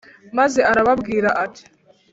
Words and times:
Maze 0.37 0.59
arababwira 0.71 1.29
ati 1.45 1.63